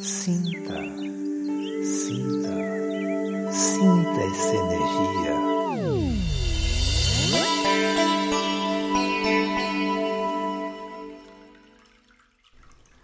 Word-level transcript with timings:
Sinta, 0.00 0.74
sinta, 1.82 2.54
sinta 3.50 4.20
essa 4.20 4.54
energia. 4.54 5.36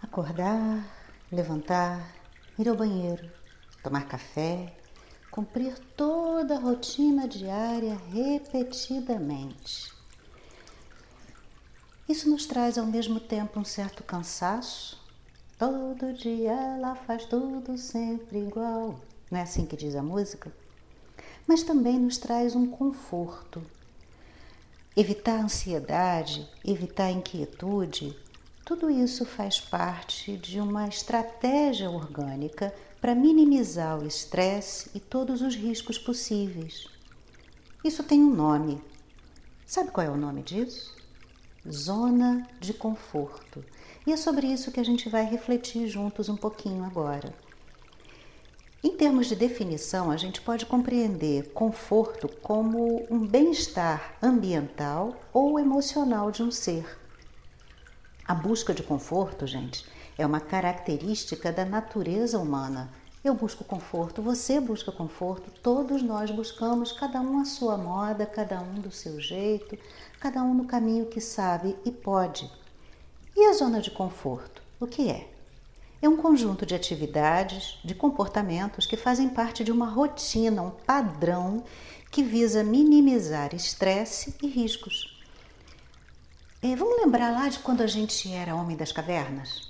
Acordar, 0.03 0.85
levantar, 1.31 2.15
ir 2.59 2.69
ao 2.69 2.75
banheiro, 2.75 3.27
tomar 3.81 4.07
café, 4.07 4.77
cumprir 5.31 5.79
toda 5.97 6.55
a 6.55 6.59
rotina 6.59 7.27
diária 7.27 7.99
repetidamente. 8.11 9.91
Isso 12.07 12.29
nos 12.29 12.45
traz 12.45 12.77
ao 12.77 12.85
mesmo 12.85 13.19
tempo 13.19 13.59
um 13.59 13.65
certo 13.65 14.03
cansaço. 14.03 15.02
Todo 15.65 16.11
dia 16.11 16.51
ela 16.51 16.93
faz 16.93 17.23
tudo 17.23 17.77
sempre 17.77 18.37
igual. 18.37 18.99
Não 19.31 19.39
é 19.39 19.43
assim 19.43 19.65
que 19.65 19.77
diz 19.77 19.95
a 19.95 20.03
música? 20.03 20.53
Mas 21.47 21.63
também 21.63 21.97
nos 21.97 22.17
traz 22.17 22.53
um 22.53 22.69
conforto. 22.69 23.63
Evitar 24.93 25.39
ansiedade, 25.39 26.45
evitar 26.65 27.11
inquietude, 27.11 28.13
tudo 28.65 28.89
isso 28.89 29.23
faz 29.23 29.61
parte 29.61 30.35
de 30.35 30.59
uma 30.59 30.85
estratégia 30.89 31.89
orgânica 31.89 32.75
para 32.99 33.15
minimizar 33.15 33.97
o 33.97 34.05
estresse 34.05 34.91
e 34.93 34.99
todos 34.99 35.41
os 35.41 35.55
riscos 35.55 35.97
possíveis. 35.97 36.89
Isso 37.85 38.03
tem 38.03 38.21
um 38.21 38.35
nome. 38.35 38.83
Sabe 39.65 39.91
qual 39.91 40.05
é 40.05 40.09
o 40.09 40.17
nome 40.17 40.43
disso? 40.43 40.93
Zona 41.69 42.47
de 42.59 42.73
conforto. 42.73 43.63
E 44.05 44.11
é 44.11 44.17
sobre 44.17 44.47
isso 44.47 44.71
que 44.71 44.79
a 44.79 44.85
gente 44.85 45.09
vai 45.09 45.25
refletir 45.25 45.87
juntos 45.87 46.29
um 46.29 46.35
pouquinho 46.35 46.83
agora. 46.83 47.33
Em 48.83 48.97
termos 48.97 49.27
de 49.27 49.35
definição, 49.35 50.11
a 50.11 50.17
gente 50.17 50.41
pode 50.41 50.65
compreender 50.65 51.53
conforto 51.53 52.27
como 52.41 53.05
um 53.09 53.25
bem-estar 53.25 54.17
ambiental 54.21 55.15
ou 55.31 55.57
emocional 55.59 56.31
de 56.31 56.43
um 56.43 56.51
ser 56.51 57.03
a 58.25 58.33
busca 58.33 58.73
de 58.73 58.81
conforto, 58.81 59.45
gente, 59.45 59.85
é 60.17 60.25
uma 60.25 60.39
característica 60.39 61.51
da 61.51 61.65
natureza 61.65 62.39
humana. 62.39 62.89
Eu 63.23 63.33
busco 63.33 63.63
conforto, 63.63 64.21
você 64.21 64.59
busca 64.59 64.91
conforto, 64.91 65.49
todos 65.61 66.03
nós 66.03 66.29
buscamos, 66.29 66.91
cada 66.91 67.21
um 67.21 67.39
a 67.39 67.45
sua 67.45 67.77
moda, 67.77 68.25
cada 68.25 68.59
um 68.59 68.81
do 68.81 68.91
seu 68.91 69.17
jeito, 69.17 69.77
cada 70.19 70.43
um 70.43 70.53
no 70.53 70.65
caminho 70.65 71.05
que 71.05 71.21
sabe 71.21 71.73
e 71.85 71.91
pode. 71.91 72.51
E 73.33 73.45
a 73.45 73.53
zona 73.53 73.79
de 73.79 73.91
conforto? 73.91 74.61
O 74.77 74.85
que 74.85 75.09
é? 75.09 75.29
É 76.01 76.09
um 76.09 76.17
conjunto 76.17 76.65
de 76.65 76.75
atividades, 76.75 77.79
de 77.81 77.95
comportamentos 77.95 78.85
que 78.85 78.97
fazem 78.97 79.29
parte 79.29 79.63
de 79.63 79.71
uma 79.71 79.87
rotina, 79.87 80.61
um 80.61 80.71
padrão 80.71 81.63
que 82.11 82.21
visa 82.21 82.61
minimizar 82.61 83.55
estresse 83.55 84.35
e 84.43 84.47
riscos. 84.47 85.17
É, 86.61 86.75
vamos 86.75 86.97
lembrar 86.97 87.31
lá 87.31 87.47
de 87.47 87.59
quando 87.59 87.79
a 87.79 87.87
gente 87.87 88.29
era 88.33 88.53
homem 88.53 88.75
das 88.75 88.91
cavernas? 88.91 89.69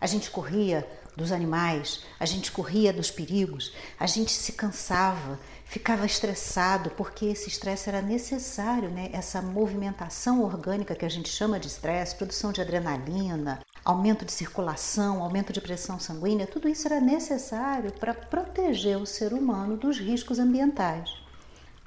A 0.00 0.06
gente 0.06 0.30
corria 0.30 0.88
dos 1.16 1.32
animais, 1.32 2.02
a 2.20 2.26
gente 2.26 2.52
corria 2.52 2.92
dos 2.92 3.10
perigos, 3.10 3.72
a 3.98 4.06
gente 4.06 4.30
se 4.30 4.52
cansava, 4.52 5.40
ficava 5.64 6.04
estressado, 6.04 6.90
porque 6.90 7.26
esse 7.26 7.48
estresse 7.48 7.88
era 7.88 8.02
necessário, 8.02 8.90
né? 8.90 9.08
Essa 9.12 9.40
movimentação 9.40 10.42
orgânica 10.44 10.94
que 10.94 11.04
a 11.04 11.08
gente 11.08 11.28
chama 11.28 11.58
de 11.58 11.68
estresse, 11.68 12.14
produção 12.14 12.52
de 12.52 12.60
adrenalina, 12.60 13.60
aumento 13.84 14.24
de 14.24 14.32
circulação, 14.32 15.22
aumento 15.22 15.52
de 15.52 15.60
pressão 15.60 15.98
sanguínea, 15.98 16.46
tudo 16.46 16.68
isso 16.68 16.86
era 16.86 17.00
necessário 17.00 17.92
para 17.92 18.12
proteger 18.12 18.98
o 18.98 19.06
ser 19.06 19.32
humano 19.32 19.76
dos 19.76 19.98
riscos 19.98 20.38
ambientais. 20.38 21.10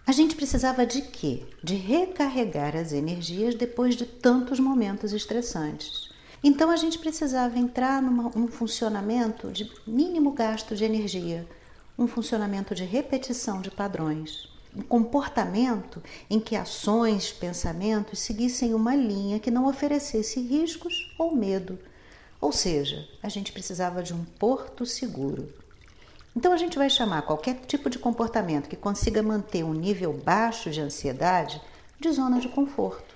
A 0.08 0.12
gente 0.12 0.36
precisava 0.36 0.88
de 0.88 1.04
quê? 1.04 1.44
De 1.64 1.76
recarregar 1.76 2.76
as 2.76 2.92
energias 2.92 3.54
depois 3.54 3.96
de 3.96 4.06
tantos 4.06 4.60
momentos 4.60 5.14
estressantes. 5.14 6.09
Então 6.44 6.70
a 6.70 6.78
gente 6.78 6.98
precisava 6.98 7.60
entrar 7.60 8.02
numa, 8.02 8.30
num 8.30 8.48
funcionamento 8.48 9.52
de 9.52 9.70
mínimo 9.86 10.32
gasto 10.32 10.76
de 10.76 10.86
energia, 10.86 11.48
um 11.98 12.08
funcionamento 12.08 12.74
de 12.74 12.86
repetição 12.86 13.62
de 13.62 13.70
padrões, 13.70 14.48
um 14.74 14.82
comportamento 14.82 16.02
em 16.30 16.40
que 16.40 16.56
ações, 16.56 17.32
pensamentos 17.32 18.20
seguissem 18.20 18.74
uma 18.74 18.96
linha 18.96 19.40
que 19.40 19.52
não 19.52 19.68
oferecesse 19.68 20.40
riscos 20.40 21.14
ou 21.18 21.36
medo. 21.36 21.78
Ou 22.40 22.54
seja, 22.54 23.06
a 23.22 23.28
gente 23.28 23.52
precisava 23.52 24.02
de 24.02 24.14
um 24.14 24.24
porto 24.24 24.86
seguro. 24.86 25.54
Então 26.34 26.54
a 26.54 26.58
gente 26.58 26.78
vai 26.78 26.90
chamar 26.90 27.24
qualquer 27.24 27.56
tipo 27.68 27.90
de 27.90 28.00
comportamento 28.00 28.70
que 28.70 28.78
consiga 28.78 29.22
manter 29.22 29.66
um 29.66 29.74
nível 29.74 30.14
baixo 30.14 30.70
de 30.70 30.80
ansiedade 30.80 31.62
de 32.00 32.10
zona 32.12 32.40
de 32.40 32.48
conforto. 32.48 33.14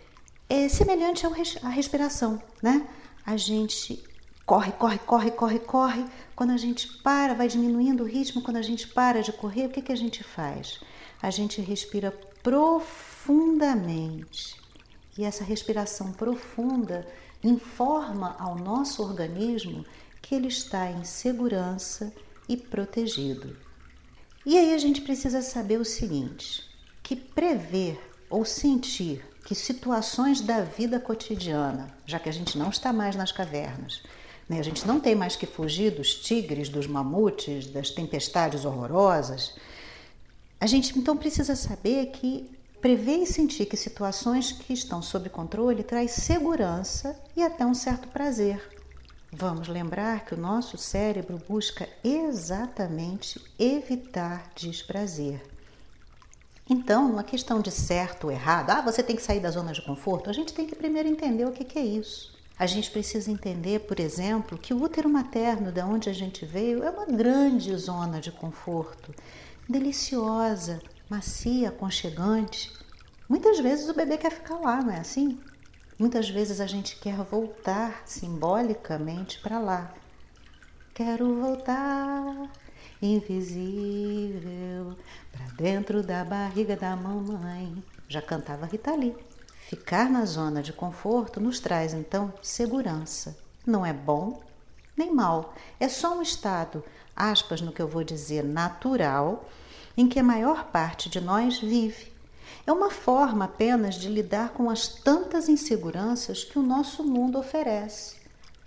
É 0.49 0.67
semelhante 0.67 1.25
à 1.61 1.69
respiração, 1.69 2.41
né? 2.61 2.85
A 3.25 3.37
gente 3.37 4.03
corre, 4.45 4.71
corre, 4.73 4.99
corre, 4.99 5.31
corre, 5.31 5.59
corre. 5.59 6.05
Quando 6.35 6.51
a 6.51 6.57
gente 6.57 6.87
para, 7.01 7.33
vai 7.33 7.47
diminuindo 7.47 8.03
o 8.03 8.07
ritmo. 8.07 8.41
Quando 8.41 8.57
a 8.57 8.61
gente 8.61 8.87
para 8.87 9.21
de 9.21 9.31
correr, 9.31 9.67
o 9.67 9.69
que, 9.69 9.81
que 9.81 9.91
a 9.91 9.97
gente 9.97 10.23
faz? 10.23 10.79
A 11.21 11.29
gente 11.29 11.61
respira 11.61 12.11
profundamente. 12.41 14.61
E 15.17 15.23
essa 15.23 15.43
respiração 15.43 16.11
profunda 16.11 17.07
informa 17.43 18.35
ao 18.39 18.55
nosso 18.55 19.03
organismo 19.03 19.85
que 20.21 20.35
ele 20.35 20.47
está 20.47 20.89
em 20.89 21.03
segurança 21.03 22.13
e 22.47 22.57
protegido. 22.57 23.55
E 24.45 24.57
aí 24.57 24.73
a 24.73 24.77
gente 24.77 25.01
precisa 25.01 25.41
saber 25.41 25.79
o 25.79 25.85
seguinte: 25.85 26.63
que 27.01 27.15
prever 27.15 27.99
ou 28.29 28.43
sentir 28.43 29.23
que 29.45 29.53
situações 29.53 30.41
da 30.41 30.61
vida 30.61 30.99
cotidiana, 30.99 31.93
já 32.05 32.19
que 32.19 32.29
a 32.29 32.33
gente 32.33 32.57
não 32.57 32.69
está 32.69 32.93
mais 32.93 33.15
nas 33.15 33.31
cavernas, 33.31 34.01
né, 34.47 34.59
a 34.59 34.63
gente 34.63 34.87
não 34.87 34.99
tem 34.99 35.15
mais 35.15 35.35
que 35.35 35.45
fugir 35.45 35.91
dos 35.91 36.15
tigres, 36.15 36.69
dos 36.69 36.87
mamutes, 36.87 37.67
das 37.67 37.89
tempestades 37.89 38.65
horrorosas, 38.65 39.55
a 40.59 40.65
gente 40.65 40.97
então 40.97 41.17
precisa 41.17 41.55
saber 41.55 42.07
que 42.07 42.49
prever 42.81 43.17
e 43.17 43.25
sentir 43.25 43.65
que 43.65 43.77
situações 43.77 44.51
que 44.51 44.73
estão 44.73 45.01
sob 45.01 45.29
controle 45.29 45.83
traz 45.83 46.11
segurança 46.11 47.17
e 47.35 47.41
até 47.41 47.65
um 47.65 47.73
certo 47.73 48.07
prazer. 48.09 48.61
Vamos 49.31 49.67
lembrar 49.67 50.25
que 50.25 50.33
o 50.33 50.37
nosso 50.37 50.77
cérebro 50.77 51.41
busca 51.47 51.87
exatamente 52.03 53.41
evitar 53.57 54.51
desprazer. 54.55 55.52
Então, 56.73 57.11
uma 57.11 57.23
questão 57.23 57.61
de 57.61 57.69
certo 57.69 58.23
ou 58.23 58.31
errado, 58.31 58.71
ah, 58.71 58.81
você 58.81 59.03
tem 59.03 59.15
que 59.15 59.21
sair 59.21 59.39
da 59.39 59.51
zona 59.51 59.71
de 59.73 59.81
conforto, 59.83 60.27
a 60.27 60.33
gente 60.33 60.55
tem 60.55 60.65
que 60.65 60.75
primeiro 60.75 61.07
entender 61.07 61.45
o 61.45 61.51
que 61.51 61.77
é 61.77 61.85
isso. 61.85 62.33
A 62.57 62.65
gente 62.65 62.89
precisa 62.89 63.29
entender, 63.29 63.81
por 63.81 63.99
exemplo, 63.99 64.57
que 64.57 64.73
o 64.73 64.81
útero 64.81 65.07
materno, 65.07 65.71
de 65.71 65.83
onde 65.83 66.09
a 66.09 66.13
gente 66.13 66.47
veio, 66.47 66.83
é 66.83 66.89
uma 66.89 67.05
grande 67.05 67.77
zona 67.77 68.19
de 68.19 68.31
conforto, 68.31 69.13
deliciosa, 69.69 70.81
macia, 71.07 71.69
aconchegante. 71.69 72.73
Muitas 73.29 73.59
vezes 73.59 73.87
o 73.87 73.93
bebê 73.93 74.17
quer 74.17 74.31
ficar 74.31 74.55
lá, 74.55 74.81
não 74.81 74.93
é 74.93 74.99
assim? 74.99 75.39
Muitas 75.99 76.27
vezes 76.27 76.59
a 76.59 76.65
gente 76.65 76.95
quer 76.95 77.17
voltar 77.17 78.01
simbolicamente 78.03 79.39
para 79.41 79.59
lá. 79.59 79.93
Quero 80.95 81.39
voltar 81.39 82.49
invisível 83.05 84.95
para 85.31 85.45
dentro 85.55 86.01
da 86.01 86.23
barriga 86.23 86.75
da 86.75 86.95
mamãe. 86.95 87.83
Já 88.07 88.21
cantava 88.21 88.65
Rita 88.65 88.95
Lee. 88.95 89.15
Ficar 89.67 90.09
na 90.09 90.25
zona 90.25 90.61
de 90.61 90.71
conforto 90.71 91.39
nos 91.39 91.59
traz 91.59 91.93
então 91.93 92.33
segurança. 92.41 93.37
Não 93.65 93.85
é 93.85 93.93
bom 93.93 94.41
nem 94.95 95.13
mal, 95.13 95.55
é 95.79 95.89
só 95.89 96.15
um 96.15 96.21
estado, 96.21 96.83
aspas 97.15 97.61
no 97.61 97.71
que 97.71 97.81
eu 97.81 97.87
vou 97.87 98.03
dizer, 98.03 98.43
natural, 98.43 99.49
em 99.97 100.07
que 100.07 100.19
a 100.19 100.23
maior 100.23 100.65
parte 100.65 101.09
de 101.09 101.19
nós 101.19 101.59
vive. 101.59 102.11
É 102.65 102.71
uma 102.71 102.91
forma 102.91 103.45
apenas 103.45 103.95
de 103.95 104.07
lidar 104.07 104.49
com 104.49 104.69
as 104.69 104.87
tantas 104.87 105.49
inseguranças 105.49 106.43
que 106.43 106.57
o 106.57 106.63
nosso 106.63 107.03
mundo 107.03 107.39
oferece. 107.39 108.22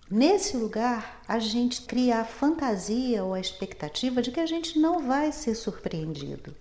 Nesse 0.08 0.56
lugar, 0.56 1.20
a 1.26 1.40
gente 1.40 1.82
cria 1.82 2.20
a 2.20 2.24
fantasia 2.24 3.24
ou 3.24 3.34
a 3.34 3.40
expectativa 3.40 4.22
de 4.22 4.30
que 4.30 4.38
a 4.38 4.46
gente 4.46 4.78
não 4.78 5.04
vai 5.04 5.32
ser 5.32 5.56
surpreendido. 5.56 6.54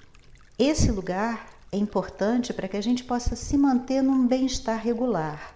Esse 0.58 0.92
lugar 0.92 1.48
é 1.72 1.78
importante 1.78 2.52
para 2.52 2.68
que 2.68 2.76
a 2.76 2.82
gente 2.82 3.04
possa 3.04 3.36
se 3.36 3.56
manter 3.56 4.02
num 4.02 4.26
bem-estar 4.26 4.82
regular. 4.82 5.54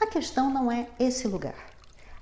A 0.00 0.06
questão 0.06 0.52
não 0.52 0.70
é 0.70 0.86
esse 1.00 1.26
lugar. 1.26 1.72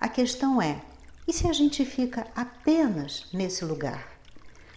A 0.01 0.09
questão 0.09 0.63
é: 0.63 0.81
e 1.29 1.35
se 1.35 1.47
a 1.47 1.53
gente 1.53 1.85
fica 1.85 2.27
apenas 2.35 3.27
nesse 3.31 3.63
lugar? 3.63 4.09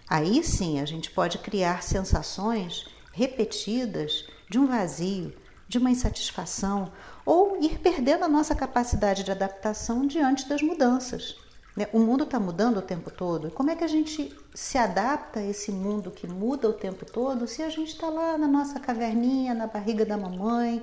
Aí 0.10 0.44
sim 0.44 0.82
a 0.82 0.86
gente 0.86 1.10
pode 1.10 1.38
criar 1.38 1.84
sensações 1.84 2.86
repetidas 3.14 4.28
de 4.50 4.60
um 4.60 4.68
vazio, 4.68 5.34
de 5.68 5.78
uma 5.78 5.92
insatisfação 5.92 6.92
ou 7.26 7.62
ir 7.62 7.80
perdendo 7.80 8.24
a 8.24 8.28
nossa 8.30 8.56
capacidade 8.56 9.24
de 9.24 9.32
adaptação 9.32 10.08
diante 10.08 10.48
das 10.48 10.62
mudanças. 10.62 11.36
Né? 11.76 11.88
O 11.94 12.00
mundo 12.00 12.24
está 12.24 12.40
mudando 12.40 12.78
o 12.78 12.82
tempo 12.82 13.12
todo. 13.12 13.52
Como 13.52 13.70
é 13.70 13.76
que 13.76 13.84
a 13.84 13.88
gente 13.88 14.36
se 14.56 14.78
adapta 14.78 15.40
a 15.40 15.46
esse 15.46 15.72
mundo 15.72 16.10
que 16.10 16.26
muda 16.26 16.68
o 16.68 16.74
tempo 16.74 17.06
todo 17.06 17.48
se 17.48 17.62
a 17.62 17.70
gente 17.70 17.94
está 17.94 18.10
lá 18.10 18.38
na 18.38 18.48
nossa 18.48 18.80
caverninha, 18.80 19.54
na 19.54 19.68
barriga 19.68 20.04
da 20.04 20.18
mamãe, 20.18 20.82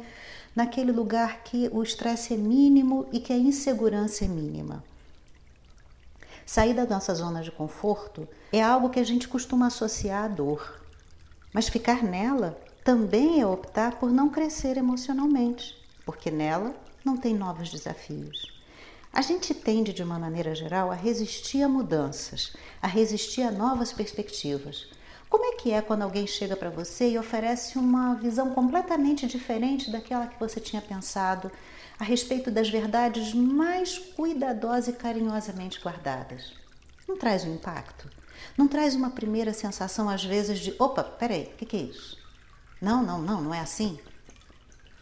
naquele 0.54 0.92
lugar 0.92 1.42
que 1.42 1.68
o 1.72 1.82
estresse 1.82 2.34
é 2.34 2.36
mínimo 2.36 3.08
e 3.10 3.18
que 3.18 3.32
a 3.32 3.36
insegurança 3.36 4.24
é 4.24 4.28
mínima? 4.28 4.84
Sair 6.46 6.74
da 6.74 6.84
nossa 6.84 7.14
zona 7.14 7.42
de 7.42 7.50
conforto 7.50 8.28
é 8.52 8.62
algo 8.62 8.90
que 8.90 9.00
a 9.00 9.04
gente 9.04 9.26
costuma 9.26 9.68
associar 9.68 10.24
à 10.24 10.28
dor, 10.28 10.78
mas 11.52 11.68
ficar 11.68 12.04
nela 12.04 12.56
também 12.84 13.40
é 13.40 13.46
optar 13.46 13.98
por 13.98 14.10
não 14.10 14.28
crescer 14.28 14.76
emocionalmente, 14.76 15.74
porque 16.04 16.30
nela 16.30 16.76
não 17.02 17.16
tem 17.16 17.34
novos 17.34 17.70
desafios. 17.70 18.52
A 19.10 19.22
gente 19.22 19.54
tende, 19.54 19.90
de 19.94 20.02
uma 20.02 20.18
maneira 20.18 20.54
geral, 20.54 20.90
a 20.90 20.94
resistir 20.94 21.62
a 21.62 21.68
mudanças, 21.68 22.52
a 22.82 22.86
resistir 22.86 23.40
a 23.40 23.50
novas 23.50 23.90
perspectivas. 23.90 24.86
Como 25.30 25.46
é 25.46 25.56
que 25.56 25.72
é 25.72 25.80
quando 25.80 26.02
alguém 26.02 26.26
chega 26.26 26.54
para 26.54 26.68
você 26.68 27.10
e 27.10 27.18
oferece 27.18 27.78
uma 27.78 28.16
visão 28.16 28.50
completamente 28.50 29.26
diferente 29.26 29.90
daquela 29.90 30.26
que 30.26 30.38
você 30.38 30.60
tinha 30.60 30.82
pensado 30.82 31.50
a 31.98 32.04
respeito 32.04 32.50
das 32.50 32.68
verdades 32.68 33.32
mais 33.32 33.96
cuidadosas 33.96 34.88
e 34.88 34.92
carinhosamente 34.92 35.80
guardadas? 35.80 36.52
Não 37.08 37.16
traz 37.16 37.44
um 37.44 37.54
impacto? 37.54 38.10
Não 38.58 38.68
traz 38.68 38.94
uma 38.94 39.08
primeira 39.08 39.54
sensação, 39.54 40.06
às 40.06 40.22
vezes, 40.22 40.58
de 40.58 40.74
opa, 40.78 41.02
peraí, 41.02 41.44
o 41.44 41.56
que, 41.56 41.64
que 41.64 41.76
é 41.78 41.80
isso? 41.80 42.23
Não, 42.84 43.02
não, 43.02 43.18
não, 43.18 43.40
não 43.40 43.54
é 43.54 43.60
assim? 43.60 43.98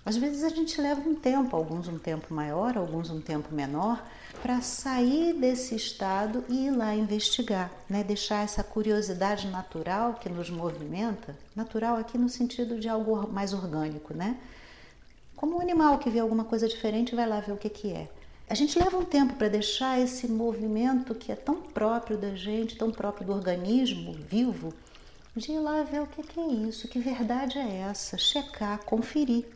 Às 0.07 0.17
vezes 0.17 0.45
a 0.45 0.51
gente 0.51 0.81
leva 0.81 1.01
um 1.01 1.17
tempo, 1.17 1.57
alguns 1.57 1.89
um 1.89 1.99
tempo 1.99 2.33
maior, 2.33 2.79
alguns 2.79 3.11
um 3.11 3.21
tempo 3.21 3.53
menor, 3.53 4.01
para 4.41 4.61
sair 4.61 5.33
desse 5.33 5.75
estado 5.75 6.45
e 6.49 6.67
ir 6.67 6.71
lá 6.71 6.95
investigar, 6.95 7.73
né? 7.91 8.05
deixar 8.05 8.45
essa 8.45 8.63
curiosidade 8.63 9.49
natural 9.49 10.15
que 10.15 10.29
nos 10.29 10.49
movimenta, 10.49 11.37
natural 11.57 11.97
aqui 11.97 12.17
no 12.17 12.29
sentido 12.29 12.79
de 12.79 12.89
algo 12.89 13.29
mais 13.33 13.53
orgânico, 13.53 14.15
né? 14.15 14.39
Como 15.35 15.57
um 15.57 15.61
animal 15.61 15.99
que 15.99 16.09
vê 16.09 16.21
alguma 16.21 16.45
coisa 16.45 16.69
diferente 16.69 17.17
vai 17.17 17.29
lá 17.29 17.41
ver 17.41 17.51
o 17.51 17.57
que, 17.57 17.69
que 17.69 17.91
é. 17.91 18.09
A 18.49 18.55
gente 18.55 18.79
leva 18.79 18.97
um 18.97 19.05
tempo 19.05 19.35
para 19.35 19.49
deixar 19.49 19.99
esse 19.99 20.29
movimento 20.29 21.17
que 21.17 21.33
é 21.33 21.37
tão 21.37 21.57
próprio 21.61 22.17
da 22.17 22.33
gente, 22.37 22.77
tão 22.77 22.93
próprio 22.93 23.27
do 23.27 23.33
organismo 23.33 24.13
vivo, 24.13 24.73
de 25.35 25.53
ir 25.53 25.59
lá 25.59 25.83
ver 25.83 26.03
o 26.03 26.07
que, 26.07 26.39
é 26.39 26.47
isso, 26.47 26.89
que 26.89 26.99
verdade 26.99 27.59
é 27.59 27.81
essa, 27.89 28.19
checar, 28.19 28.85
conferir. 28.85 29.47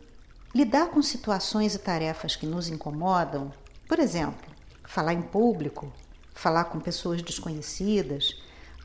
Lidar 0.54 0.88
com 0.88 1.02
situações 1.02 1.74
e 1.74 1.78
tarefas 1.78 2.34
que 2.34 2.46
nos 2.46 2.68
incomodam, 2.68 3.52
por 3.86 3.98
exemplo, 3.98 4.48
falar 4.84 5.12
em 5.12 5.20
público, 5.20 5.92
falar 6.34 6.64
com 6.64 6.80
pessoas 6.80 7.20
desconhecidas, 7.20 8.40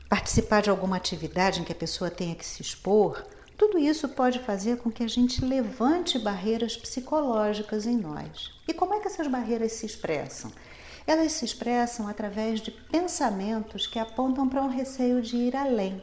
participar 0.06 0.60
de 0.60 0.68
alguma 0.68 0.96
atividade 0.96 1.60
em 1.60 1.64
que 1.64 1.72
a 1.72 1.76
pessoa 1.76 2.10
tenha 2.10 2.34
que 2.34 2.44
se 2.44 2.60
expor, 2.60 3.24
tudo 3.56 3.78
isso 3.78 4.08
pode 4.10 4.40
fazer 4.40 4.76
com 4.76 4.90
que 4.90 5.02
a 5.02 5.08
gente 5.08 5.42
levante 5.42 6.18
barreiras 6.18 6.76
psicológicas 6.76 7.86
em 7.86 7.96
nós. 7.96 8.50
E 8.68 8.74
como 8.74 8.92
é 8.92 9.00
que 9.00 9.06
essas 9.06 9.28
barreiras 9.28 9.72
se 9.72 9.86
expressam? 9.86 10.52
Elas 11.06 11.32
se 11.32 11.44
expressam 11.46 12.06
através 12.06 12.60
de 12.60 12.70
pensamentos 12.70 13.86
que 13.86 13.98
apontam 13.98 14.46
para 14.46 14.62
um 14.62 14.68
receio 14.68 15.22
de 15.22 15.36
ir 15.36 15.56
além. 15.56 16.02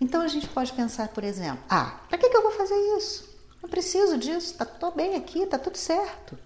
Então 0.00 0.22
a 0.22 0.28
gente 0.28 0.48
pode 0.48 0.72
pensar, 0.72 1.08
por 1.08 1.24
exemplo, 1.24 1.62
ah, 1.68 2.00
para 2.08 2.18
que, 2.18 2.28
que 2.28 2.36
eu 2.36 2.42
vou 2.42 2.52
fazer 2.52 2.76
isso? 2.96 3.28
Não 3.62 3.68
preciso 3.68 4.16
disso, 4.16 4.54
tá 4.54 4.64
tô 4.64 4.90
bem 4.90 5.16
aqui, 5.16 5.44
tá 5.46 5.58
tudo 5.58 5.76
certo. 5.76 6.38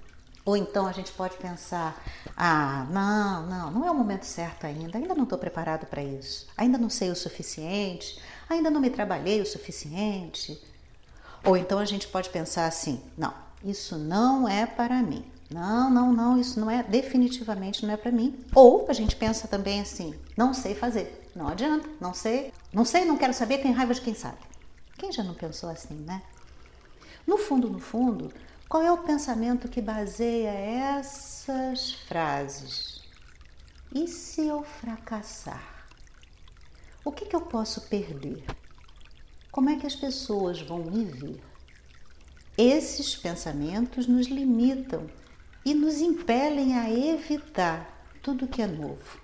Ou 0.44 0.56
então 0.56 0.86
a 0.86 0.92
gente 0.92 1.12
pode 1.12 1.36
pensar: 1.36 2.02
ah, 2.36 2.86
não, 2.90 3.46
não, 3.46 3.70
não 3.70 3.86
é 3.86 3.90
o 3.90 3.94
momento 3.94 4.24
certo 4.24 4.66
ainda, 4.66 4.98
ainda 4.98 5.14
não 5.14 5.24
estou 5.24 5.38
preparado 5.38 5.86
para 5.86 6.02
isso, 6.02 6.46
ainda 6.56 6.78
não 6.78 6.90
sei 6.90 7.10
o 7.10 7.16
suficiente, 7.16 8.20
ainda 8.48 8.70
não 8.70 8.80
me 8.80 8.90
trabalhei 8.90 9.40
o 9.40 9.46
suficiente. 9.46 10.60
Ou 11.44 11.56
então 11.56 11.78
a 11.78 11.84
gente 11.84 12.08
pode 12.08 12.30
pensar 12.30 12.66
assim: 12.66 13.00
não, 13.16 13.32
isso 13.64 13.96
não 13.96 14.48
é 14.48 14.66
para 14.66 15.02
mim. 15.02 15.24
Não, 15.50 15.90
não, 15.90 16.12
não, 16.12 16.40
isso 16.40 16.58
não 16.58 16.70
é, 16.70 16.82
definitivamente 16.82 17.84
não 17.84 17.92
é 17.92 17.96
para 17.96 18.10
mim. 18.10 18.42
Ou 18.54 18.86
a 18.88 18.92
gente 18.92 19.14
pensa 19.14 19.46
também 19.46 19.80
assim: 19.80 20.14
não 20.36 20.52
sei 20.54 20.74
fazer, 20.74 21.21
não 21.34 21.48
adianta, 21.48 21.88
não 22.00 22.12
sei, 22.12 22.52
não 22.72 22.84
sei, 22.84 23.04
não 23.04 23.16
quero 23.16 23.32
saber, 23.32 23.58
tem 23.58 23.72
raiva 23.72 23.94
de 23.94 24.00
quem 24.00 24.14
sabe. 24.14 24.38
Quem 24.98 25.10
já 25.10 25.22
não 25.22 25.34
pensou 25.34 25.70
assim, 25.70 25.94
né? 25.94 26.22
No 27.26 27.38
fundo, 27.38 27.70
no 27.70 27.78
fundo, 27.78 28.32
qual 28.68 28.82
é 28.82 28.92
o 28.92 28.98
pensamento 28.98 29.68
que 29.68 29.80
baseia 29.80 30.50
essas 30.50 31.92
frases? 31.92 33.02
E 33.94 34.08
se 34.08 34.46
eu 34.46 34.62
fracassar? 34.62 35.86
O 37.04 37.12
que, 37.12 37.26
que 37.26 37.36
eu 37.36 37.42
posso 37.42 37.82
perder? 37.88 38.44
Como 39.50 39.68
é 39.68 39.76
que 39.76 39.86
as 39.86 39.94
pessoas 39.94 40.60
vão 40.62 40.78
me 40.78 41.04
ver? 41.04 41.42
Esses 42.56 43.16
pensamentos 43.16 44.06
nos 44.06 44.26
limitam 44.26 45.06
e 45.64 45.74
nos 45.74 46.00
impelem 46.00 46.78
a 46.78 46.90
evitar 46.90 48.06
tudo 48.22 48.48
que 48.48 48.62
é 48.62 48.66
novo. 48.66 49.20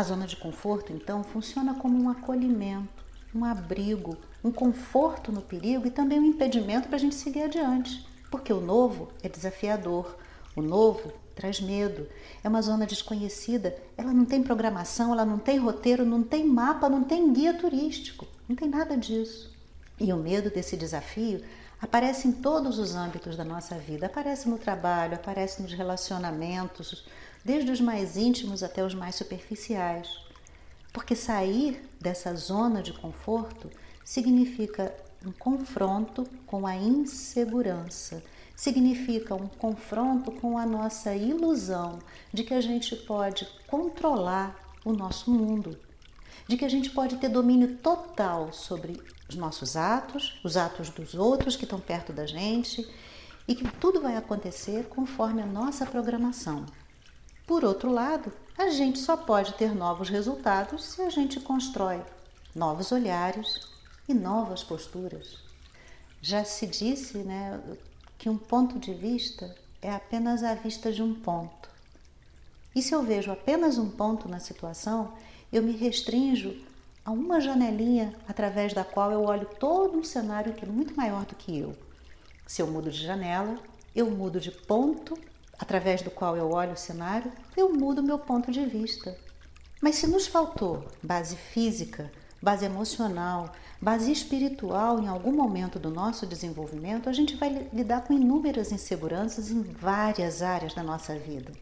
A 0.00 0.02
zona 0.02 0.26
de 0.26 0.34
conforto, 0.34 0.94
então, 0.94 1.22
funciona 1.22 1.74
como 1.74 2.02
um 2.02 2.08
acolhimento, 2.08 3.04
um 3.34 3.44
abrigo, 3.44 4.16
um 4.42 4.50
conforto 4.50 5.30
no 5.30 5.42
perigo 5.42 5.86
e 5.86 5.90
também 5.90 6.18
um 6.18 6.24
impedimento 6.24 6.88
para 6.88 6.96
a 6.96 6.98
gente 6.98 7.14
seguir 7.14 7.42
adiante, 7.42 8.08
porque 8.30 8.50
o 8.50 8.62
novo 8.62 9.10
é 9.22 9.28
desafiador, 9.28 10.16
o 10.56 10.62
novo 10.62 11.12
traz 11.34 11.60
medo, 11.60 12.08
é 12.42 12.48
uma 12.48 12.62
zona 12.62 12.86
desconhecida, 12.86 13.76
ela 13.94 14.10
não 14.10 14.24
tem 14.24 14.42
programação, 14.42 15.12
ela 15.12 15.26
não 15.26 15.38
tem 15.38 15.58
roteiro, 15.58 16.06
não 16.06 16.22
tem 16.22 16.46
mapa, 16.46 16.88
não 16.88 17.04
tem 17.04 17.30
guia 17.30 17.52
turístico, 17.52 18.26
não 18.48 18.56
tem 18.56 18.70
nada 18.70 18.96
disso. 18.96 19.54
E 20.00 20.10
o 20.14 20.16
medo 20.16 20.48
desse 20.48 20.78
desafio 20.78 21.44
aparece 21.78 22.26
em 22.26 22.32
todos 22.32 22.78
os 22.78 22.94
âmbitos 22.94 23.36
da 23.36 23.44
nossa 23.44 23.74
vida, 23.74 24.06
aparece 24.06 24.48
no 24.48 24.56
trabalho, 24.56 25.16
aparece 25.16 25.60
nos 25.60 25.74
relacionamentos, 25.74 27.04
desde 27.44 27.70
os 27.70 27.80
mais 27.80 28.16
íntimos 28.16 28.62
até 28.62 28.84
os 28.84 28.94
mais 28.94 29.14
superficiais. 29.14 30.08
Porque 30.92 31.14
sair 31.14 31.82
dessa 32.00 32.34
zona 32.34 32.82
de 32.82 32.92
conforto 32.92 33.70
significa 34.04 34.94
um 35.24 35.32
confronto 35.32 36.26
com 36.46 36.66
a 36.66 36.74
insegurança, 36.74 38.22
significa 38.56 39.34
um 39.34 39.46
confronto 39.46 40.32
com 40.32 40.58
a 40.58 40.66
nossa 40.66 41.14
ilusão 41.14 41.98
de 42.32 42.42
que 42.42 42.54
a 42.54 42.60
gente 42.60 42.96
pode 42.96 43.46
controlar 43.66 44.56
o 44.84 44.92
nosso 44.92 45.30
mundo, 45.30 45.78
de 46.48 46.56
que 46.56 46.64
a 46.64 46.68
gente 46.68 46.90
pode 46.90 47.16
ter 47.18 47.28
domínio 47.28 47.76
total 47.76 48.52
sobre 48.52 49.00
os 49.28 49.36
nossos 49.36 49.76
atos, 49.76 50.40
os 50.42 50.56
atos 50.56 50.90
dos 50.90 51.14
outros 51.14 51.54
que 51.54 51.64
estão 51.64 51.78
perto 51.78 52.12
da 52.12 52.26
gente 52.26 52.86
e 53.46 53.54
que 53.54 53.70
tudo 53.78 54.00
vai 54.00 54.16
acontecer 54.16 54.86
conforme 54.88 55.42
a 55.42 55.46
nossa 55.46 55.86
programação. 55.86 56.66
Por 57.50 57.64
outro 57.64 57.90
lado, 57.90 58.32
a 58.56 58.68
gente 58.68 59.00
só 59.00 59.16
pode 59.16 59.54
ter 59.54 59.74
novos 59.74 60.08
resultados 60.08 60.84
se 60.84 61.02
a 61.02 61.10
gente 61.10 61.40
constrói 61.40 62.00
novos 62.54 62.92
olhares, 62.92 63.68
e 64.08 64.14
novas 64.14 64.62
posturas. 64.62 65.36
Já 66.22 66.44
se 66.44 66.64
disse 66.64 67.18
né, 67.18 67.60
que 68.16 68.28
um 68.28 68.38
ponto 68.38 68.78
de 68.78 68.94
vista 68.94 69.52
é 69.82 69.90
apenas 69.90 70.44
a 70.44 70.54
vista 70.54 70.92
de 70.92 71.02
um 71.02 71.12
ponto. 71.12 71.68
E 72.72 72.80
se 72.80 72.94
eu 72.94 73.02
vejo 73.02 73.32
apenas 73.32 73.78
um 73.78 73.90
ponto 73.90 74.28
na 74.28 74.38
situação, 74.38 75.14
eu 75.52 75.60
me 75.60 75.72
restringo 75.72 76.54
a 77.04 77.10
uma 77.10 77.40
janelinha 77.40 78.14
através 78.28 78.72
da 78.72 78.84
qual 78.84 79.10
eu 79.10 79.24
olho 79.24 79.48
todo 79.58 79.98
um 79.98 80.04
cenário 80.04 80.54
que 80.54 80.64
é 80.64 80.68
muito 80.68 80.94
maior 80.94 81.24
do 81.24 81.34
que 81.34 81.58
eu. 81.58 81.76
Se 82.46 82.62
eu 82.62 82.68
mudo 82.68 82.92
de 82.92 83.04
janela, 83.04 83.58
eu 83.92 84.08
mudo 84.08 84.38
de 84.38 84.52
ponto 84.52 85.18
através 85.60 86.00
do 86.00 86.10
qual 86.10 86.36
eu 86.36 86.50
olho 86.50 86.72
o 86.72 86.76
cenário, 86.76 87.30
eu 87.54 87.72
mudo 87.72 88.02
meu 88.02 88.18
ponto 88.18 88.50
de 88.50 88.64
vista. 88.64 89.16
Mas 89.80 89.96
se 89.96 90.06
nos 90.06 90.26
faltou 90.26 90.84
base 91.02 91.36
física, 91.36 92.10
base 92.42 92.64
emocional, 92.64 93.52
base 93.80 94.10
espiritual 94.10 95.00
em 95.00 95.08
algum 95.08 95.32
momento 95.32 95.78
do 95.78 95.90
nosso 95.90 96.26
desenvolvimento, 96.26 97.08
a 97.08 97.12
gente 97.12 97.36
vai 97.36 97.68
lidar 97.72 98.02
com 98.02 98.14
inúmeras 98.14 98.72
inseguranças 98.72 99.50
em 99.50 99.62
várias 99.62 100.42
áreas 100.42 100.74
da 100.74 100.82
nossa 100.82 101.18
vida. 101.18 101.52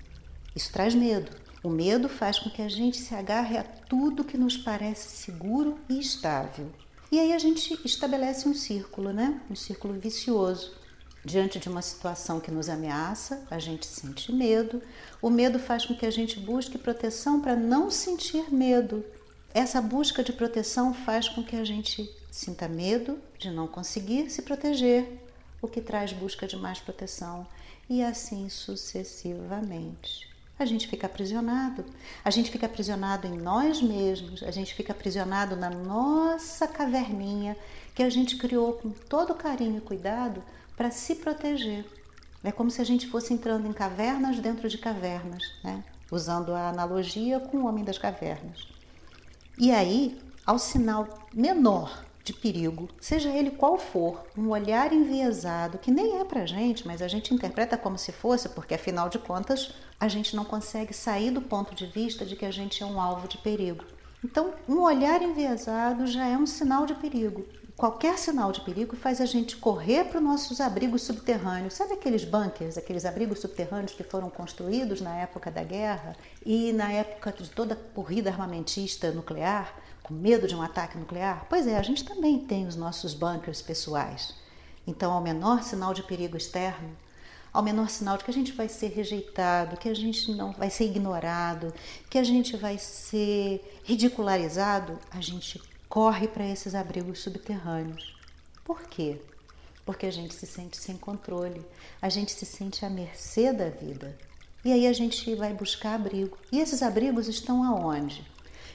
Isso 0.55 0.73
traz 0.73 0.95
medo. 0.95 1.31
O 1.63 1.69
medo 1.69 2.09
faz 2.09 2.39
com 2.39 2.49
que 2.49 2.63
a 2.63 2.69
gente 2.69 2.99
se 2.99 3.15
agarre 3.15 3.59
a 3.59 3.65
tudo 3.65 4.25
que 4.25 4.39
nos 4.39 4.57
parece 4.57 5.09
seguro 5.09 5.77
e 5.89 5.99
estável. 5.99 6.71
E 7.11 7.19
aí 7.19 7.33
a 7.33 7.39
gente 7.39 7.79
estabelece 7.85 8.49
um 8.49 8.55
círculo, 8.55 9.13
né? 9.13 9.41
Um 9.51 9.57
círculo 9.57 9.95
vicioso. 9.95 10.77
Diante 11.29 11.59
de 11.59 11.69
uma 11.69 11.83
situação 11.83 12.41
que 12.41 12.51
nos 12.51 12.71
ameaça, 12.71 13.45
a 13.51 13.59
gente 13.59 13.85
sente 13.85 14.33
medo. 14.33 14.81
O 15.21 15.29
medo 15.29 15.59
faz 15.59 15.85
com 15.85 15.95
que 15.95 16.07
a 16.07 16.11
gente 16.11 16.41
busque 16.41 16.79
proteção 16.79 17.39
para 17.39 17.55
não 17.55 17.91
sentir 17.91 18.51
medo. 18.51 19.05
Essa 19.53 19.79
busca 19.83 20.25
de 20.25 20.33
proteção 20.33 20.95
faz 20.95 21.29
com 21.29 21.45
que 21.45 21.55
a 21.55 21.65
gente 21.65 22.11
sinta 22.31 22.67
medo 22.67 23.19
de 23.39 23.51
não 23.51 23.69
conseguir 23.69 24.31
se 24.31 24.41
proteger, 24.41 25.07
o 25.61 25.69
que 25.69 25.83
traz 25.83 26.15
busca 26.15 26.47
de 26.47 26.57
mais 26.57 26.81
proteção 26.81 27.47
e 27.91 28.03
assim 28.03 28.49
sucessivamente. 28.49 30.27
a 30.59 30.65
gente 30.65 30.89
fica 30.89 31.07
aprisionado. 31.07 31.85
A 32.25 32.31
gente 32.31 32.51
fica 32.51 32.65
aprisionado 32.65 33.27
em 33.27 33.37
nós 33.37 33.83
mesmos, 33.83 34.43
a 34.43 34.51
gente 34.51 34.75
fica 34.75 34.95
aprisionado 34.95 35.55
na 35.57 35.69
nossa 35.69 36.67
caverninha 36.67 37.55
que 37.95 38.03
a 38.03 38.09
gente 38.09 38.39
criou 38.39 38.73
com 38.73 38.89
todo 38.89 39.35
carinho 39.35 39.77
e 39.77 39.83
cuidado 39.83 40.43
para 40.79 40.93
se 40.93 41.17
proteger. 41.17 41.85
É 42.45 42.53
como 42.53 42.71
se 42.71 42.81
a 42.81 42.85
gente 42.85 43.09
fosse 43.09 43.35
entrando 43.35 43.67
em 43.67 43.73
cavernas 43.73 44.39
dentro 44.39 44.69
de 44.69 44.79
cavernas, 44.79 45.43
né? 45.65 45.83
usando 46.09 46.55
a 46.55 46.69
analogia 46.69 47.41
com 47.41 47.59
o 47.59 47.67
homem 47.67 47.85
das 47.85 47.99
cavernas. 47.99 48.69
E 49.59 49.73
aí, 49.73 50.17
ao 50.47 50.57
sinal 50.57 51.27
menor 51.35 52.05
de 52.23 52.33
perigo, 52.33 52.89
seja 53.01 53.29
ele 53.29 53.51
qual 53.51 53.77
for, 53.77 54.25
um 54.37 54.51
olhar 54.51 54.93
enviesado, 54.93 55.79
que 55.79 55.91
nem 55.91 56.21
é 56.21 56.25
para 56.25 56.47
gente, 56.47 56.87
mas 56.87 57.03
a 57.03 57.09
gente 57.09 57.35
interpreta 57.35 57.77
como 57.77 57.99
se 57.99 58.13
fosse, 58.13 58.49
porque 58.49 58.75
afinal 58.75 59.09
de 59.09 59.19
contas 59.19 59.75
a 59.99 60.07
gente 60.07 60.37
não 60.37 60.45
consegue 60.45 60.95
sair 60.95 61.33
do 61.33 61.43
ponto 61.43 61.75
de 61.75 61.87
vista 61.87 62.25
de 62.25 62.37
que 62.37 62.47
a 62.47 62.53
gente 62.53 62.85
é 62.85 62.87
um 62.87 63.01
alvo 63.01 63.27
de 63.27 63.39
perigo. 63.39 63.85
Então, 64.25 64.55
um 64.69 64.81
olhar 64.81 65.21
enviesado 65.23 66.07
já 66.07 66.27
é 66.27 66.39
um 66.39 66.47
sinal 66.47 66.87
de 66.87 66.95
perigo. 66.95 67.45
Qualquer 67.79 68.19
sinal 68.19 68.53
de 68.53 68.61
perigo 68.61 68.97
faz 68.97 69.21
a 69.21 69.25
gente 69.25 69.57
correr 69.57 70.05
para 70.05 70.19
os 70.19 70.25
nossos 70.25 70.61
abrigos 70.61 71.03
subterrâneos. 71.03 71.75
Sabe 71.75 71.95
aqueles 71.95 72.25
bunkers, 72.25 72.77
aqueles 72.77 73.05
abrigos 73.05 73.39
subterrâneos 73.39 73.93
que 73.93 74.03
foram 74.03 74.29
construídos 74.29 75.01
na 75.01 75.15
época 75.15 75.51
da 75.51 75.63
guerra 75.63 76.17
e 76.45 76.73
na 76.73 76.93
época 76.93 77.33
de 77.33 77.49
toda 77.49 77.75
a 77.75 77.95
corrida 77.95 78.31
armamentista 78.31 79.13
nuclear? 79.13 79.73
com 80.09 80.15
medo 80.15 80.49
de 80.49 80.57
um 80.57 80.63
ataque 80.63 80.97
nuclear? 80.97 81.47
Pois 81.51 81.67
é, 81.67 81.77
a 81.77 81.83
gente 81.83 82.03
também 82.03 82.39
tem 82.39 82.67
os 82.67 82.75
nossos 82.75 83.13
bunkers 83.13 83.61
pessoais. 83.61 84.35
Então, 84.87 85.13
ao 85.13 85.21
menor 85.21 85.63
sinal 85.63 85.93
de 85.93 86.03
perigo 86.03 86.35
externo, 86.35 86.97
ao 87.53 87.63
menor 87.63 87.91
sinal 87.91 88.17
de 88.17 88.25
que 88.25 88.31
a 88.31 88.35
gente 88.35 88.53
vai 88.53 88.71
ser 88.71 88.89
rejeitado, 88.89 89.77
que 89.77 89.89
a 89.89 89.95
gente 89.95 90.33
não 90.33 90.53
vai 90.53 90.71
ser 90.71 90.87
ignorado, 90.87 91.75
que 92.09 92.17
a 92.17 92.25
gente 92.25 92.57
vai 92.57 92.79
ser 92.79 93.81
ridicularizado, 93.85 94.99
a 95.11 95.21
gente 95.21 95.61
corre 95.89 96.29
para 96.29 96.47
esses 96.47 96.75
abrigos 96.75 97.21
subterrâneos. 97.21 98.17
Por 98.65 98.83
quê? 98.83 99.21
Porque 99.87 100.07
a 100.07 100.11
gente 100.11 100.35
se 100.35 100.47
sente 100.47 100.77
sem 100.77 100.97
controle, 100.97 101.65
a 102.01 102.09
gente 102.09 102.31
se 102.31 102.45
sente 102.45 102.85
à 102.85 102.91
mercê 102.91 103.53
da 103.53 103.71
vida. 103.71 104.17
E 104.65 104.73
aí 104.73 104.87
a 104.87 104.93
gente 104.93 105.35
vai 105.35 105.55
buscar 105.55 105.95
abrigo. 105.95 106.37
E 106.53 106.61
esses 106.61 106.83
abrigos 106.83 107.27
estão 107.27 107.65
aonde? 107.65 108.27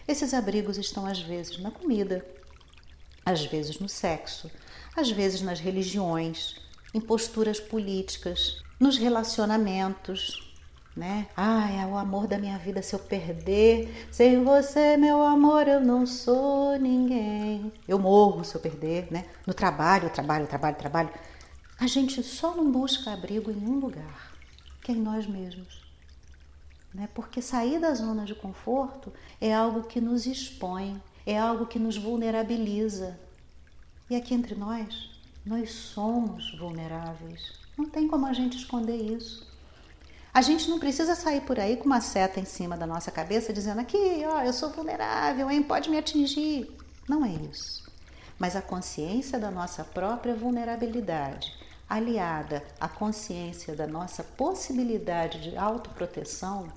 Esses 0.08 0.34
abrigos 0.34 0.78
estão 0.78 1.06
às 1.06 1.22
vezes 1.22 1.60
na 1.60 1.70
comida, 1.70 2.26
às 3.26 3.46
vezes 3.46 3.80
no 3.80 3.88
sexo, 3.88 4.50
às 4.96 5.12
vezes 5.12 5.42
nas 5.42 5.60
religiões, 5.60 6.56
em 6.94 7.00
posturas 7.00 7.60
políticas, 7.60 8.62
nos 8.80 8.98
relacionamentos, 8.98 10.53
né? 10.96 11.28
Ah, 11.36 11.70
é 11.72 11.86
o 11.86 11.98
amor 11.98 12.28
da 12.28 12.38
minha 12.38 12.58
vida 12.58 12.82
se 12.82 12.94
eu 12.96 13.00
perder. 13.00 14.08
Sem 14.12 14.44
você, 14.44 14.98
meu 14.98 15.22
amor, 15.22 15.68
eu 15.68 15.80
não 15.80 16.06
sou 16.06 16.78
ninguém. 16.78 17.72
Eu 17.88 18.00
morro 18.00 18.44
se 18.44 18.56
eu 18.56 18.62
perder, 18.62 19.08
né? 19.12 19.26
No 19.46 19.54
trabalho, 19.54 20.10
trabalho, 20.10 20.48
trabalho, 20.48 20.76
trabalho. 20.76 21.10
A 21.80 21.88
gente 21.88 22.22
só 22.24 22.56
não 22.56 22.72
busca 22.72 23.12
abrigo 23.12 23.52
em 23.52 23.68
um 23.68 23.80
lugar, 23.80 24.34
que 24.82 24.92
é 24.92 24.96
em 24.96 25.02
nós 25.02 25.28
mesmos 25.28 25.84
né? 26.94 27.10
porque 27.14 27.42
sair 27.42 27.80
da 27.80 27.94
zona 27.94 28.26
de 28.26 28.36
conforto 28.36 29.12
é 29.42 29.54
algo 29.54 29.84
que 29.84 30.00
nos 30.00 30.26
expõe, 30.26 31.02
é 31.26 31.38
algo 31.38 31.66
que 31.66 31.80
nos 31.80 31.98
vulnerabiliza. 31.98 33.20
E 34.10 34.16
aqui 34.16 34.34
entre 34.34 34.54
nós, 34.54 35.10
nós 35.46 35.72
somos 35.72 36.56
vulneráveis. 36.58 37.54
Não 37.78 37.90
tem 37.90 38.08
como 38.08 38.28
a 38.28 38.34
gente 38.34 38.58
esconder 38.58 38.96
isso. 38.96 39.52
A 40.34 40.42
gente 40.42 40.68
não 40.68 40.80
precisa 40.80 41.14
sair 41.14 41.42
por 41.42 41.60
aí 41.60 41.78
com 41.78 41.86
uma 41.86 42.02
seta 42.02 42.40
em 42.40 42.46
cima 42.46 42.76
da 42.76 42.88
nossa 42.88 43.12
cabeça 43.12 43.54
dizendo 43.54 43.82
aqui, 43.82 44.24
ó, 44.26 44.42
eu 44.42 44.52
sou 44.52 44.72
vulnerável, 44.72 45.52
hein, 45.52 45.62
pode 45.62 45.92
me 45.92 45.98
atingir. 45.98 46.76
Não 47.08 47.24
é 47.24 47.30
isso. 47.52 47.84
Mas 48.40 48.56
a 48.56 48.62
consciência 48.62 49.38
da 49.38 49.52
nossa 49.52 49.84
própria 49.84 50.34
vulnerabilidade, 50.34 51.54
aliada 51.88 52.64
à 52.80 52.90
consciência 52.90 53.76
da 53.76 53.86
nossa 53.86 54.24
possibilidade 54.24 55.40
de 55.40 55.56
autoproteção, 55.56 56.68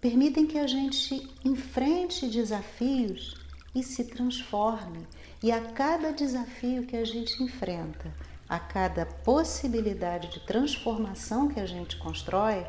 permitem 0.00 0.46
que 0.46 0.58
a 0.58 0.66
gente 0.66 1.30
enfrente 1.44 2.30
desafios 2.30 3.34
e 3.74 3.82
se 3.82 4.04
transforme. 4.04 5.06
E 5.42 5.52
a 5.52 5.60
cada 5.60 6.12
desafio 6.12 6.86
que 6.86 6.96
a 6.96 7.04
gente 7.04 7.42
enfrenta, 7.42 8.10
a 8.48 8.58
cada 8.58 9.04
possibilidade 9.04 10.28
de 10.28 10.40
transformação 10.46 11.48
que 11.48 11.60
a 11.60 11.66
gente 11.66 11.98
constrói, 11.98 12.64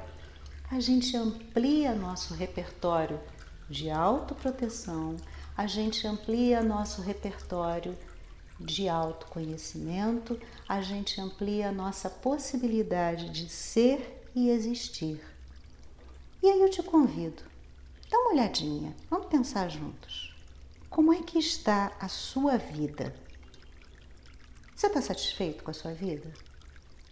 a 0.70 0.82
gente 0.82 1.16
amplia 1.16 1.96
nosso 1.96 2.34
repertório 2.34 3.20
de 3.70 3.90
autoproteção, 3.90 5.16
a 5.56 5.66
gente 5.66 6.06
amplia 6.06 6.62
nosso 6.62 7.02
repertório 7.02 7.98
de 8.60 8.90
autoconhecimento, 8.90 10.40
a 10.68 10.82
gente 10.82 11.22
amplia 11.22 11.70
a 11.70 11.72
nossa 11.72 12.10
possibilidade 12.10 13.30
de 13.30 13.50
ser 13.50 14.22
e 14.36 14.50
existir. 14.50 15.22
E 16.44 16.48
aí 16.48 16.62
eu 16.62 16.70
te 16.70 16.84
convido, 16.84 17.44
dá 18.10 18.18
uma 18.18 18.34
olhadinha, 18.34 18.94
vamos 19.10 19.28
pensar 19.28 19.70
juntos. 19.70 20.36
Como 20.90 21.14
é 21.14 21.22
que 21.22 21.40
está 21.40 21.94
a 22.00 22.10
sua 22.10 22.58
vida? 22.58 23.16
Você 24.76 24.88
está 24.88 25.02
satisfeito 25.02 25.64
com 25.64 25.72
a 25.72 25.74
sua 25.74 25.94
vida? 25.94 26.32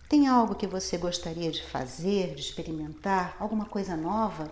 Tem 0.07 0.27
algo 0.27 0.53
que 0.53 0.67
você 0.67 0.97
gostaria 0.97 1.51
de 1.51 1.63
fazer, 1.63 2.35
de 2.35 2.41
experimentar, 2.41 3.35
alguma 3.39 3.65
coisa 3.65 3.97
nova? 3.97 4.51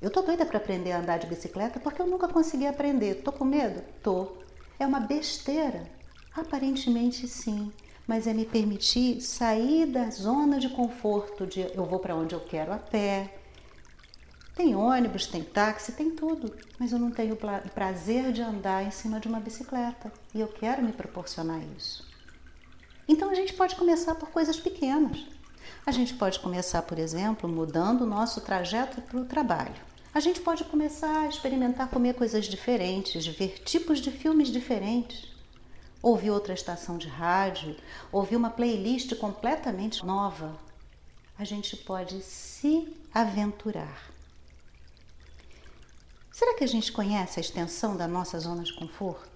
Eu 0.00 0.10
tô 0.10 0.22
doida 0.22 0.46
para 0.46 0.58
aprender 0.58 0.92
a 0.92 0.98
andar 0.98 1.18
de 1.18 1.26
bicicleta 1.26 1.80
porque 1.80 2.00
eu 2.00 2.06
nunca 2.06 2.28
consegui 2.28 2.66
aprender. 2.66 3.22
Tô 3.22 3.32
com 3.32 3.44
medo? 3.44 3.82
Tô. 4.02 4.36
É 4.78 4.86
uma 4.86 5.00
besteira? 5.00 5.90
Aparentemente 6.34 7.26
sim, 7.26 7.72
mas 8.06 8.26
é 8.26 8.34
me 8.34 8.44
permitir 8.44 9.20
sair 9.20 9.86
da 9.86 10.10
zona 10.10 10.60
de 10.60 10.68
conforto 10.68 11.46
de 11.46 11.62
eu 11.74 11.84
vou 11.84 11.98
para 11.98 12.14
onde 12.14 12.34
eu 12.34 12.40
quero 12.40 12.72
a 12.72 12.78
pé, 12.78 13.34
tem 14.54 14.74
ônibus, 14.74 15.26
tem 15.26 15.42
táxi, 15.42 15.92
tem 15.92 16.10
tudo, 16.10 16.56
mas 16.78 16.90
eu 16.90 16.98
não 16.98 17.10
tenho 17.10 17.34
o 17.34 17.70
prazer 17.70 18.32
de 18.32 18.40
andar 18.40 18.86
em 18.86 18.90
cima 18.90 19.20
de 19.20 19.28
uma 19.28 19.38
bicicleta 19.38 20.10
e 20.34 20.40
eu 20.40 20.48
quero 20.48 20.82
me 20.82 20.92
proporcionar 20.92 21.60
isso. 21.76 22.05
Então 23.08 23.30
a 23.30 23.34
gente 23.34 23.52
pode 23.52 23.76
começar 23.76 24.14
por 24.14 24.30
coisas 24.30 24.58
pequenas. 24.58 25.24
A 25.84 25.92
gente 25.92 26.14
pode 26.14 26.40
começar, 26.40 26.82
por 26.82 26.98
exemplo, 26.98 27.48
mudando 27.48 28.02
o 28.02 28.06
nosso 28.06 28.40
trajeto 28.40 29.00
para 29.00 29.20
o 29.20 29.24
trabalho. 29.24 29.86
A 30.12 30.20
gente 30.20 30.40
pode 30.40 30.64
começar 30.64 31.20
a 31.20 31.28
experimentar 31.28 31.88
comer 31.88 32.14
coisas 32.14 32.46
diferentes, 32.46 33.26
ver 33.26 33.60
tipos 33.64 34.00
de 34.00 34.10
filmes 34.10 34.48
diferentes, 34.48 35.28
ouvir 36.02 36.30
outra 36.30 36.54
estação 36.54 36.96
de 36.96 37.06
rádio, 37.06 37.76
ouvir 38.10 38.36
uma 38.36 38.50
playlist 38.50 39.14
completamente 39.16 40.04
nova. 40.04 40.58
A 41.38 41.44
gente 41.44 41.76
pode 41.76 42.22
se 42.22 42.96
aventurar. 43.12 44.10
Será 46.32 46.54
que 46.54 46.64
a 46.64 46.68
gente 46.68 46.92
conhece 46.92 47.38
a 47.38 47.42
extensão 47.42 47.96
da 47.96 48.08
nossa 48.08 48.38
zona 48.38 48.62
de 48.62 48.74
conforto? 48.74 49.35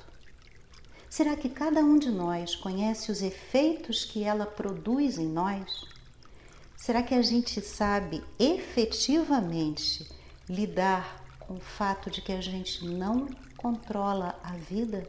Será 1.10 1.34
que 1.34 1.48
cada 1.48 1.80
um 1.80 1.98
de 1.98 2.08
nós 2.08 2.54
conhece 2.54 3.10
os 3.10 3.20
efeitos 3.20 4.04
que 4.04 4.22
ela 4.22 4.46
produz 4.46 5.18
em 5.18 5.26
nós? 5.26 5.84
Será 6.76 7.02
que 7.02 7.16
a 7.16 7.20
gente 7.20 7.60
sabe 7.60 8.22
efetivamente 8.38 10.08
lidar 10.48 11.20
com 11.40 11.54
o 11.54 11.60
fato 11.60 12.08
de 12.08 12.22
que 12.22 12.30
a 12.30 12.40
gente 12.40 12.86
não 12.86 13.26
controla 13.56 14.38
a 14.40 14.52
vida? 14.52 15.02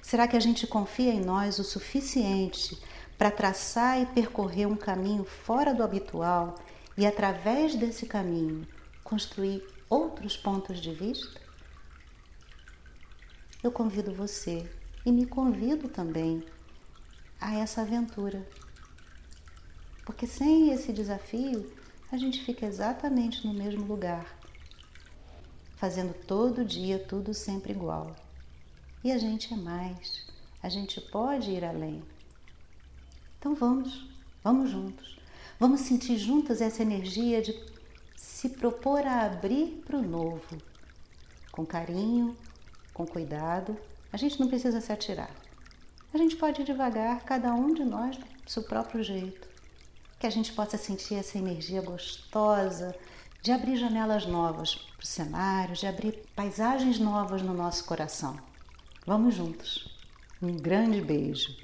Será 0.00 0.26
que 0.26 0.36
a 0.36 0.40
gente 0.40 0.66
confia 0.66 1.12
em 1.12 1.20
nós 1.20 1.58
o 1.58 1.64
suficiente 1.64 2.82
para 3.18 3.30
traçar 3.30 4.00
e 4.00 4.06
percorrer 4.06 4.66
um 4.66 4.76
caminho 4.76 5.24
fora 5.24 5.74
do 5.74 5.82
habitual 5.82 6.54
e, 6.96 7.04
através 7.04 7.74
desse 7.74 8.06
caminho, 8.06 8.66
construir 9.04 9.62
outros 9.90 10.38
pontos 10.38 10.80
de 10.80 10.90
vista? 10.90 11.39
Eu 13.62 13.70
convido 13.70 14.14
você 14.14 14.66
e 15.04 15.12
me 15.12 15.26
convido 15.26 15.86
também 15.86 16.42
a 17.38 17.54
essa 17.54 17.82
aventura. 17.82 18.48
Porque 20.04 20.26
sem 20.26 20.72
esse 20.72 20.94
desafio, 20.94 21.70
a 22.10 22.16
gente 22.16 22.42
fica 22.42 22.64
exatamente 22.64 23.46
no 23.46 23.52
mesmo 23.52 23.84
lugar, 23.84 24.34
fazendo 25.76 26.14
todo 26.26 26.64
dia 26.64 26.98
tudo 26.98 27.34
sempre 27.34 27.72
igual. 27.72 28.16
E 29.04 29.12
a 29.12 29.18
gente 29.18 29.52
é 29.52 29.56
mais, 29.56 30.26
a 30.62 30.70
gente 30.70 30.98
pode 30.98 31.50
ir 31.50 31.62
além. 31.62 32.02
Então 33.38 33.54
vamos, 33.54 34.08
vamos 34.42 34.70
juntos. 34.70 35.18
Vamos 35.58 35.82
sentir 35.82 36.16
juntas 36.16 36.62
essa 36.62 36.80
energia 36.80 37.42
de 37.42 37.54
se 38.16 38.48
propor 38.48 39.06
a 39.06 39.26
abrir 39.26 39.82
para 39.84 39.98
o 39.98 40.02
novo, 40.02 40.56
com 41.52 41.66
carinho, 41.66 42.34
com 43.00 43.06
cuidado. 43.06 43.76
A 44.12 44.16
gente 44.16 44.38
não 44.38 44.48
precisa 44.48 44.80
se 44.80 44.92
atirar. 44.92 45.30
A 46.12 46.18
gente 46.18 46.36
pode 46.36 46.60
ir 46.60 46.64
devagar, 46.64 47.20
cada 47.24 47.54
um 47.54 47.72
de 47.72 47.84
nós, 47.84 48.16
do 48.16 48.50
seu 48.50 48.62
próprio 48.64 49.02
jeito. 49.02 49.48
Que 50.18 50.26
a 50.26 50.30
gente 50.30 50.52
possa 50.52 50.76
sentir 50.76 51.14
essa 51.14 51.38
energia 51.38 51.80
gostosa 51.80 52.94
de 53.42 53.52
abrir 53.52 53.76
janelas 53.76 54.26
novas 54.26 54.74
para 54.74 55.02
o 55.02 55.06
cenário, 55.06 55.74
de 55.74 55.86
abrir 55.86 56.12
paisagens 56.36 56.98
novas 56.98 57.40
no 57.40 57.54
nosso 57.54 57.84
coração. 57.84 58.38
Vamos 59.06 59.34
juntos. 59.34 59.88
Um 60.42 60.56
grande 60.56 61.00
beijo. 61.00 61.56